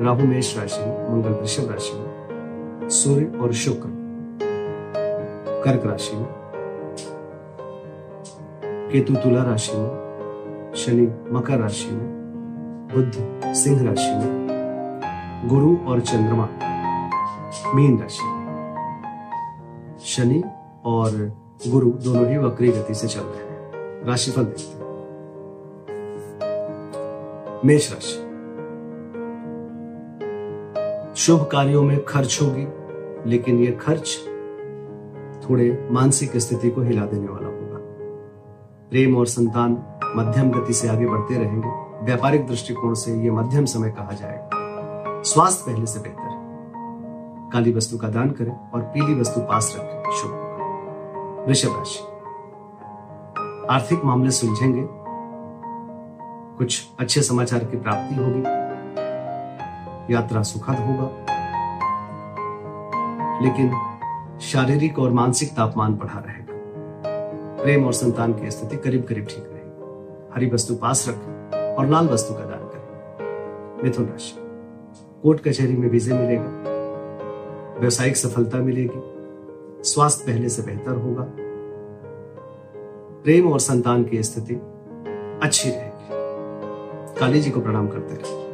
[0.00, 3.88] राहु मेष राशि में, मंगल वृषभ राशि में, सूर्य और शुक्र
[5.64, 6.26] कर्क राशि में,
[8.92, 12.06] केतु तुला राशि में, शनि मकर राशि में
[12.94, 13.12] बुद्ध
[13.54, 14.46] सिंह राशि में,
[15.46, 16.48] गुरु और चंद्रमा
[17.74, 18.36] मीन राशि में।
[20.04, 20.44] शनि
[20.84, 21.32] और
[21.68, 24.86] गुरु दोनों ही वक्री गति से चल रहे हैं। राशिफल देखते हैं।
[27.64, 28.25] मेष राशि।
[31.16, 32.68] शुभ कार्यों में खर्च होगी,
[33.30, 34.18] लेकिन यह खर्च
[35.50, 37.78] थोड़े मानसिक स्थिति को हिला देने वाला होगा।
[38.90, 39.70] प्रेम और संतान
[40.16, 41.68] मध्यम गति से आगे बढ़ते रहेंगे।
[42.04, 44.50] व्यापारिक दृष्टिकोण से यह मध्यम समय कहा जाएगा।
[45.22, 46.46] स्वास्थ्य पहले से बेहतर है।
[47.50, 50.30] काली वस्तु का दान करें और पीली वस्तु पास रखें। शुभ।
[51.48, 52.04] वृषभ राशि।
[53.70, 54.88] आर्थिक मामले सुलझेंगे।
[56.58, 58.65] कुछ अच्छे समाचार की प्राप्ति होगी।
[60.10, 61.36] यात्रा सुखद होगा।
[63.42, 63.72] लेकिन
[64.40, 66.46] शारीरिक और मानसिक तापमान बढ़ा रहेगा।
[67.62, 69.66] प्रेम और संतान की स्थिति करीब करीब ठीक रहेगी।
[70.34, 72.86] हरी वस्तु पास रखें और लाल वस्तु का दान करें।
[73.84, 74.42] मिथुन राशि।
[75.22, 76.62] कोर्ट कचहरी में वीजे मिलेगा।
[77.78, 79.12] व्यवसायिक सफलता मिलेगी।
[79.84, 81.26] स्वास्थ्य पहले से बेहतर होगा।
[83.24, 84.54] प्रेम और संतान की स्थिति
[85.42, 85.92] अच्छी रहेगी।
[87.20, 88.45] काली जी को प्रणाम करते रहे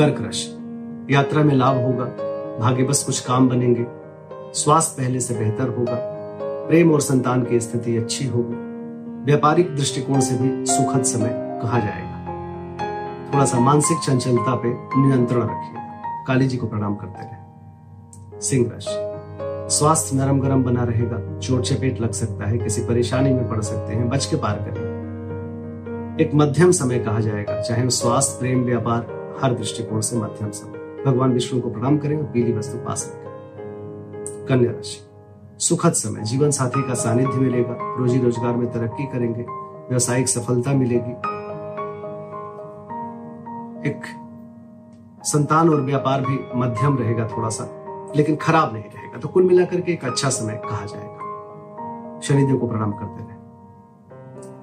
[0.00, 2.04] कर्क राशि यात्रा में लाभ होगा,
[2.60, 3.84] भाग्य बस कुछ काम बनेंगे,
[4.54, 5.96] स्वास्थ्य पहले से बेहतर होगा,
[6.68, 8.54] प्रेम और संतान की स्थिति अच्छी होगी,
[9.24, 15.84] व्यापारिक दृष्टिकोण से भी सुखद समय कहा जाएगा। थोड़ा सा मानसिक चंचलता पे नियंत्रण रखिए,
[16.26, 22.00] काली जी को प्रणाम करते रहे। सिंह राशि, स्वास्थ्य नरम गरम बना रहेगा, चोट चपेट
[22.00, 26.70] लग सकता है, किसी परेशानी में पड़ सकते हैं, बच के पार करें एक मध्यम
[26.72, 31.70] समय कहा जाएगा, चाहे स्वास्थ्य, प्रेम, व्यापार हर दृष्टिकोण से मध्यम समय। भगवान विष्णु को
[31.70, 35.06] प्रणाम करें और पीली वस्तु पास रखें। कन्या राशि।
[35.58, 39.42] सुखद समय। जीवन साथी का सानिध्य मिलेगा। रोजी रोज़गार में तरक्की करेंगे।
[39.88, 41.12] व्यवसायिक सफलता मिलेगी।
[43.90, 44.02] एक
[45.22, 47.68] संतान और व्यापार भी मध्यम रहेगा थोड़ा सा
[48.16, 52.66] लेकिन खराब नहीं रहेगा। तो कुल मिलाकर के एक अच्छा समय कहा जाएगा। शनिदेव को
[52.68, 53.36] प्रणाम करते रहे।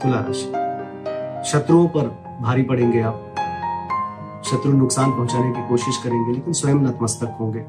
[0.02, 2.08] तुला राशि। शत्रुओं पर
[2.42, 3.27] भारी पड़ेंगे आप।
[4.48, 7.60] शत्रु नुकसान पहुँचाने की कोशिश करेंगे, लेकिन स्वयं नतमस्तक होंगे।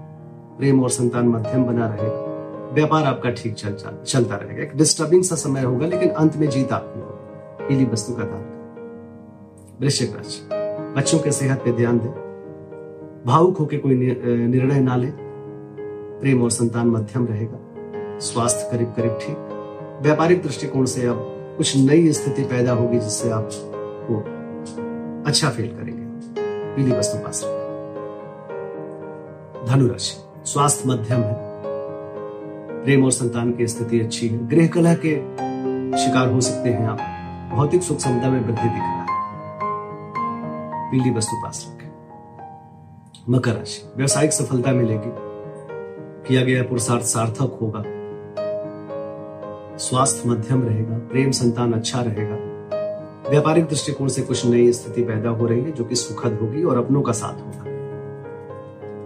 [0.59, 5.37] प्रेम और संतान मध्यम बना रहेगा। व्यापार आपका ठीक चल चलता रहेगा। एक डिस्टर्बिंग सा
[5.37, 8.44] समय होगा, लेकिन अंत में जीत आपकी पीली वस्तु का दान।
[9.81, 10.49] वृश्चिक राशि
[10.97, 12.11] बच्चों के सेहत पे ध्यान दें।
[13.27, 15.11] भावुक होकर कोई निर्णय ना ले।
[16.21, 17.59] प्रेम और संतान मध्यम रहेगा।
[18.19, 19.37] स्वास्थ्य करीब करीब ठीक।
[20.03, 21.19] व्यापारिक दृष्टिकोण से अब
[21.56, 23.49] कुछ नई स्थिति पैदा होगी जिससे आप
[25.27, 25.97] अच्छा फील करेंगे।
[26.78, 27.43] पीली वस्तु पास
[29.69, 30.16] धनुराशि,
[30.50, 31.34] स्वास्थ्य मध्यम है।
[32.84, 35.17] प्रेम और संतान की स्थिति अच्छी है। गृह कलह के
[35.99, 36.99] शिकार हो सकते हैं आप।
[37.55, 39.06] भौतिक सुख समता में वृद्धि दिख रहा है।
[40.91, 41.91] पीली वस्तु पास रखें।
[43.31, 45.12] मकर राशि, व्यवसायिक सफलता मिलेगी।
[46.28, 47.83] किया गया पुरुषार्थ सार्थक होगा।
[49.77, 52.47] स्वास्थ्य मध्यम रहेगा। प्रेम संतान अच्छा रहेगा।
[53.31, 56.84] व्यापारिक दृष्टिकोण से कुछ नई स्थिति पैदा हो रही है जो कि सुखद होगी और
[56.84, 57.62] अपनों का साथ होगा।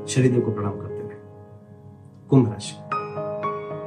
[0.06, 1.14] शरीर को प्रणाम करते हुए।
[2.28, 2.76] कुंभ राशि।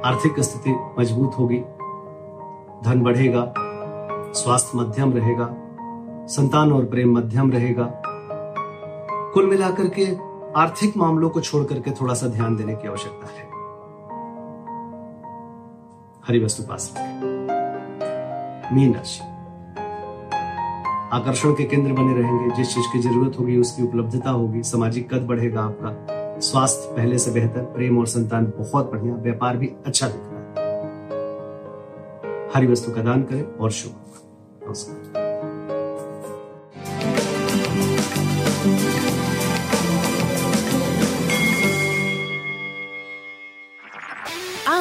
[0.08, 1.58] आर्थिक स्थिति मज़बूत होगी।
[2.84, 3.54] धन बढ़ेगा।
[4.32, 5.54] स्वास्थ्य मध्यम रहेगा।
[6.26, 8.02] संतान और प्रेम मध्यम रहेगा।
[9.34, 10.16] कुल मिलाकर के
[10.60, 13.46] आर्थिक मामलों को छोड़ करके थोड़ा सा ध्यान देने की आवश्यकता है।
[16.28, 16.94] हरी वस्तु पास
[18.72, 19.35] मीन राशि।
[21.12, 25.20] आकर्षण के केंद्र बने रहेंगे। जिस चीज़ की ज़रूरत होगी, उसकी उपलब्धता होगी। सामाजिक कद
[25.20, 30.20] बढ़ेगा आपका। स्वास्थ्य पहले से बेहतर, प्रेम और संतान बहुत बढ़िया। व्यापार भी अच्छा दिख
[30.24, 30.46] रहा है।
[32.54, 33.92] हरी वस्तु का दान करें और शुभ
[34.66, 35.25] नमस्कार।